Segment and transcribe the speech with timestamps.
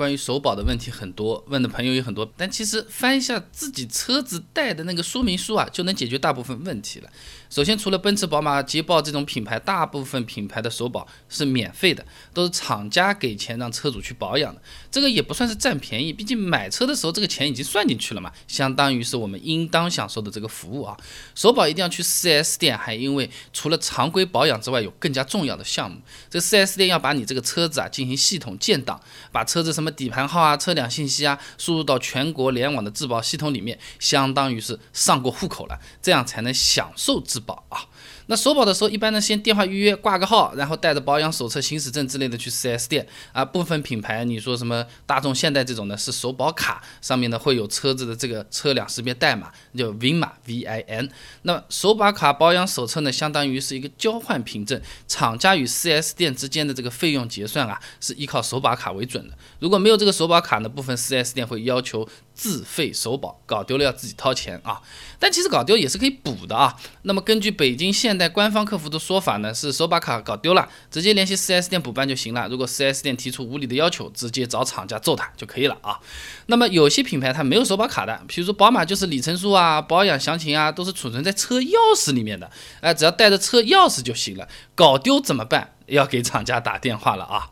[0.00, 7.10] 关于首保的问题很多，问的朋友也很多，但其实翻一下自己车子带的那个说明书啊，就能解决大部分问题了。
[7.50, 14.62] 首先，除了奔驰、宝马、捷豹这种品牌，大部分品牌的首保是免费的，都是厂家给钱让车主去保养的。
[14.90, 20.96] 这个也不算是占便宜，毕竟买车的时候这个钱已经算进去了嘛，相当于是我们应当享受的这个服务啊。
[21.34, 26.00] 首保一定要去 4S 店，还因为除了常规保养之外，有更加重要的项目。
[26.30, 28.98] 这 4S 店要把你这个车子啊进行系统建档，
[29.30, 37.86] 把车子什么底盘号啊、车辆信息啊输入到全国联网的质保系统里面，相当于是上过户口了，这样才能享受质保啊。
[38.30, 43.44] 那首保的时候，一般呢先电话预约挂个号，然后带着保养手册、行驶证之类的去 4S 店啊。
[43.44, 51.10] 部分品牌，你说什么大众、现代这种呢，是首保卡上面呢会有车子的这个车辆识别代码，叫 VIN 码 V I N。
[51.42, 59.34] 那首保卡保养手册呢，相当于是一个交换凭证，厂家与 4S 店之间的这个费用结算啊，是依靠首保卡为准的。
[59.58, 64.80] 如果没有这个首保卡呢，部分 4S 店会要求自费首保，搞丢了要自己掏钱啊。
[65.18, 66.76] 但其实搞丢也是可以补的啊。
[67.02, 72.46] 那么根据北京现在官方客服的说法呢，是手把卡搞丢了，直接联系 4S 店补办就行了。
[72.50, 75.98] 如果 4S 店提出无理的要求，直接找厂家揍他就可以了啊。
[76.44, 82.50] 那么有些品牌它没有手把卡的，比如说宝马就是里程数啊、保养详情啊，都是储存在车钥匙里面的，
[82.82, 84.46] 哎，只要带着车钥匙就行了。
[84.74, 85.72] 搞丢怎么办？
[85.86, 87.48] 要给厂家打电话了啊。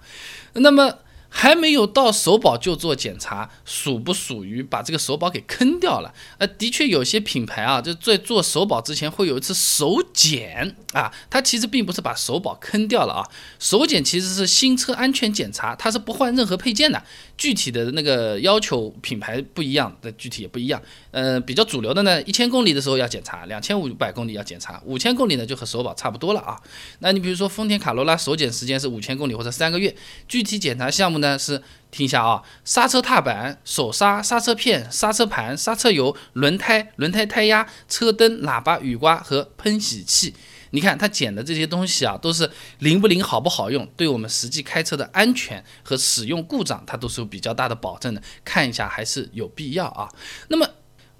[0.53, 0.99] 那么。
[1.29, 6.13] 还没有到首保就做检查，属不属于把这个首保给坑掉了？
[6.39, 17.03] 呃，的确有些品牌啊，就在做首保之前会有一次首检啊，它其实并不是把首保坑掉了啊，首检其实是新车安全检查，它是不换任何配件的。
[17.37, 20.83] 具体的那个要求品牌不一样，的具体也不一样。
[21.13, 26.61] 呃，比较主流的呢，一千公里的时候要检查，两千五百公里要检查，五千公里呢就和首保差不多了啊。
[26.99, 29.95] 那你比如说丰田卡罗拉首检时间是五千公里或者三个月，
[30.27, 40.35] 具体检查项目呢是听一下啊，刹车踏板、手刹、刹车片、刹车盘、刹车油、轮胎、轮胎胎压、车灯、喇叭、雨刮和喷洗器。
[40.73, 42.51] 你看他捡的这些东西啊，都是
[42.81, 48.23] 灵不灵、好不好用，对我们实际开车的安全和使用故障，它都是有比较大的保证的。
[48.45, 50.11] 看一下还是有必要啊。
[50.49, 50.69] 那么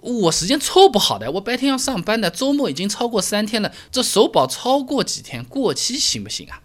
[0.01, 6.61] 我时间凑不好的，我白天要上班的，周末已经超过三天了，这首保超过几天过期行不行啊？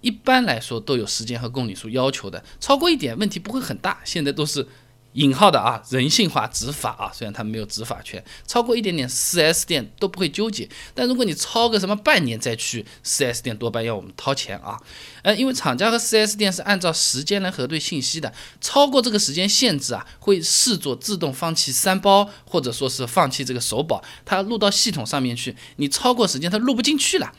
[0.00, 4.00] 一般来说都有时间和公里数要求的，超过一点问题不会很大。
[4.04, 4.66] 现在都是。
[5.14, 10.68] 引号的啊，人性化执法啊，虽然他没有执法权，超过一点点四 S 店都不会纠结。
[10.94, 14.78] 但如果你超个什么半年再去四 S 店，多半要我们掏钱啊。
[15.22, 25.56] 呃，因为厂家和四 S 店是按照时间来核对信息的，超过这个时间限制啊，会视作自动放弃三包，或者说是放弃这个首保，它录到系统上面去。
[25.76, 27.32] 你超过时间，它录不进去了。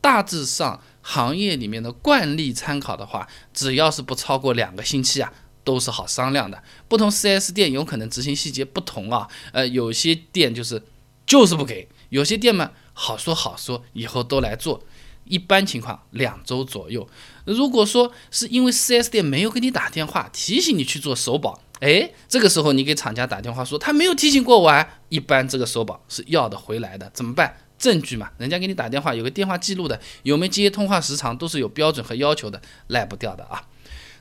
[0.00, 5.32] 大致上行业里面的惯例参考的话，只要是不超过两个星期啊。
[5.62, 9.28] 都是好商量的，不同 4S 店有可能执行细节不同啊。
[9.52, 10.82] 呃，有些店就是
[11.26, 14.82] 就是不给，有些店嘛好说好说，以后都来做。
[15.24, 17.06] 一般情况两周左右。
[17.44, 27.10] 如果说是因为 4S 店没有给你打电话提醒你去做首保，哎，这个时候你给厂家打电话说他没有提醒过我啊，一般这个首保是要得回来的。
[27.12, 27.54] 怎么办？
[27.80, 33.66] 证据嘛，人家给你打电话有个电话记录的，有没有接通话时长都是有标准和要求的，赖不掉的啊。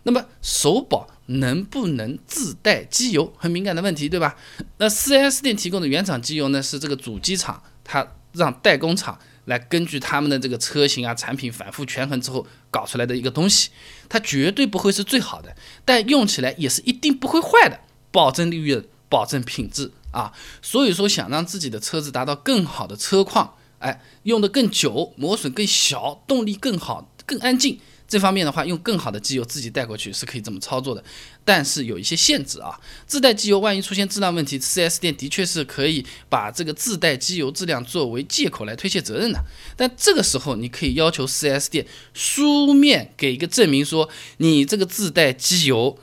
[0.03, 3.33] 那么首保能不能自带机油？
[3.37, 4.37] 很敏感的问题，对吧？
[4.77, 6.63] 那 4S 店提供的原厂机油呢？
[6.63, 13.71] 是这个主机厂，它让代工厂来根据他们的这个车型啊、产品反复权衡之后搞出来的一个东西，
[14.07, 15.53] 它绝对不会是最好的，
[15.83, 20.31] 但用起来也是一定不会坏的，保证利润，保证品质啊。
[20.61, 27.79] 所以说，想让自己的车子达到更好的车况，哎，用的更久，磨损更小，动力更好，更安静。
[28.07, 31.03] 这方面的话，用更好的机油自己带过去是可以这么操作的，
[31.45, 32.71] 但是有一些限制啊。
[33.05, 39.39] 自带机油万一出现质量问题，4S 店的确是可以把这个自带机油质量作为借口来推卸责任的。
[39.77, 45.95] 但这个时候，你可以要求 4S 店书面给一个证明，说你这个自带机油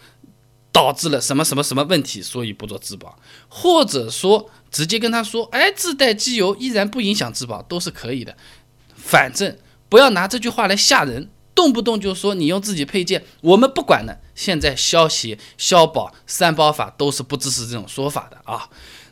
[0.76, 3.18] 导致了什么什么什么问题，所以不做质保，
[3.48, 8.36] 或者说直接跟他说，哎，自带机油依然不影响质保，都是可以的。
[8.95, 9.56] 反正
[9.89, 11.30] 不要拿这句话来吓人。
[11.54, 14.21] 动不动就说你用自己配件，我们不管的。
[14.34, 18.68] 现在消协、消保三包法都是不支持这种说法的啊。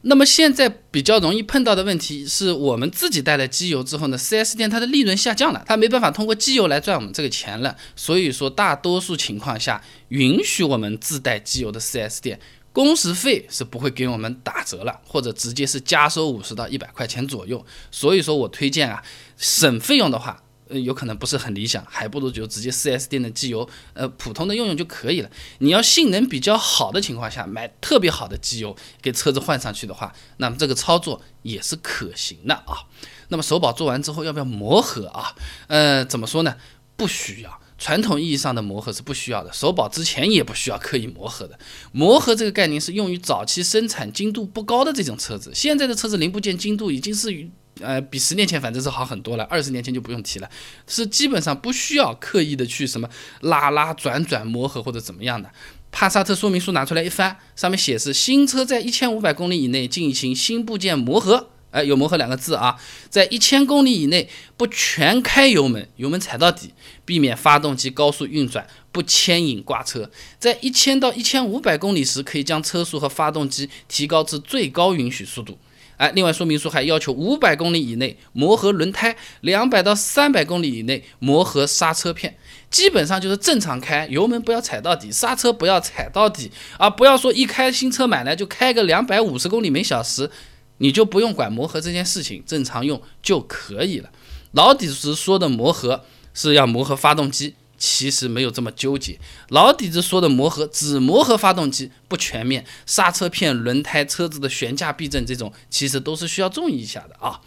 [0.06, 7.74] 那么现在比较容易碰到的问题是我们自己带了机油之后呢，4S 店它的利润下降了，它没办法通过机油来赚我们这个钱了。
[7.96, 12.38] 所以说大多数情况下，允许我们自带机油的 4S 店，
[12.70, 17.64] 工时费是不会给我们打折了，或者直接是加收五十到一百块钱左右。
[17.90, 19.02] 所以说我推荐啊，
[19.38, 20.43] 省费用的话。
[20.82, 25.30] 有可能不是很理想，还不如就直接 4S 店的机油，呃，普通的用用就可以了。
[25.58, 32.86] 你要性能比较好的情况下，买特别好的机油给车子换上去的话，那么这个操作也是可行的啊。
[33.28, 35.34] 那么首保做完之后要不要磨合啊？
[35.68, 36.56] 呃，怎么说呢？
[36.96, 37.60] 不需要。
[37.76, 41.58] 传统意义上的磨合是不需要的，首保之前也不需要刻意磨合的。
[41.92, 47.48] 磨合这个概念是用于早期生产精度不高的这种车子，现在的车子零部件精度已经是
[47.80, 50.48] 呃比十年前反正是好很多了，二十年前就不用提了，
[50.86, 53.08] 是基本上不需要刻意的去什么
[53.40, 55.50] 拉拉转转磨合或者怎么样的。
[55.90, 61.50] 帕萨特说明书拿出来一翻，上面写是新车在一千五百公里以内进行新部件磨合。
[61.74, 62.76] 哎，有磨合两个字啊，
[63.10, 66.72] 在一千公里以内不全开油门，油门踩到底，
[67.04, 70.08] 避免发动机高速运转，不牵引挂车。
[70.38, 75.58] 在一千到一千五百公里时，可以将车速和发动机提高至最高允许速度。
[75.96, 82.36] 哎，另外说明书还要求五百公里以内磨合轮胎，两百到三百公里以内磨合刹车片。
[82.70, 86.88] 基本上就是正常开，油门不要踩到底，刹车不要踩到底啊！
[86.88, 90.30] 不要说一开新车买来就开个两百五十公里每小时。
[90.78, 94.10] 你就不用管磨合这件事情，正常用就可以了。
[94.52, 99.18] 老底子说的磨合是要磨合发动机，其实没有这么纠结。
[99.48, 102.64] 老底子说的磨合只磨合发动机，不全面。
[102.86, 107.40] 刹车片、轮胎、车子的悬架避震这种，其实都是需要注意一下的啊。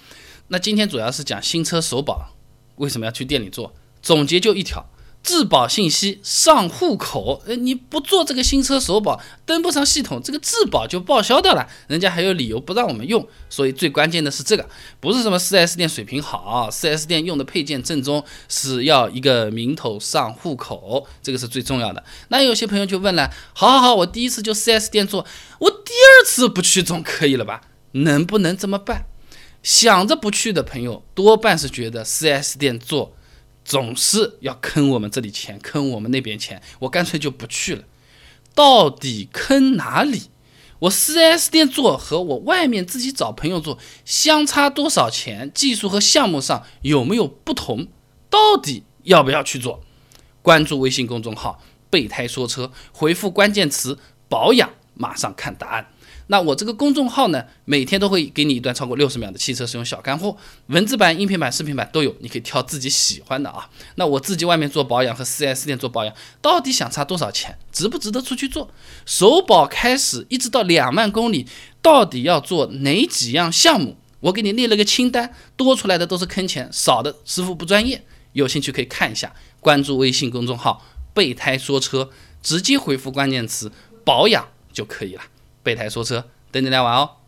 [0.50, 2.33] 那今天主要是讲新车首保，
[2.75, 3.74] 为什么要去店里做？
[4.01, 4.85] 总结就一条。
[5.27, 13.27] 质保信息上户口，呃，你不做这个新车首保，登不上系统，这个质保就报销掉了，人家还有理由不让我们用。
[13.50, 14.65] 所以最关键的是这个，
[15.01, 22.01] 不是什么 4S 店水平好，4S 店用的配件正宗，是要一个名头上户口，这个是最重要的。
[22.29, 25.25] 那有些朋友就问了，好好好，我第一次就 4S 店做，
[25.59, 27.63] 我第二次不去总可以了吧？
[27.91, 29.03] 能不能这么办？
[29.62, 33.16] 想着不去的朋友，多半是觉得 4S 店做。
[33.67, 37.83] 总是要坑我们这里钱，坑我们那边钱，我干脆就不去了。
[38.55, 40.29] 到底坑哪里？
[40.79, 45.51] 我 4S 店做和我外面自己找朋友做相差多少钱？
[45.53, 47.87] 技术和项目上有没有不同？
[48.29, 49.83] 到底要不要去做？
[50.41, 51.61] 关注微信公众号
[51.91, 53.99] “备胎说车”，回复关键词
[54.29, 55.87] “保养”，马上看答案。
[56.27, 60.35] 那我这个公众号呢，每天都会给你一段超过六十秒的汽车使用小干货，
[60.68, 63.69] 文字版、音频版、视频版都有，你可以挑自己喜欢的啊。
[63.95, 67.57] 那我自己外面做保养和 4S 店做保养，到底想差多少钱？
[67.71, 68.69] 值不值得出去做？
[69.06, 71.47] 首保开始一直到两万公里，
[71.81, 73.97] 到底要做哪几样项目？
[74.19, 78.03] 我给你列了个清单，多出来的都是坑钱，少的师傅不专业。
[78.33, 80.83] 有兴趣可以看一下，关注微信公众号
[81.13, 82.09] “备胎说车”，
[82.44, 83.71] 直接回复关键词
[84.03, 85.21] “保养”就可以了。
[85.67, 87.26] 备胎说车，等你来玩哦。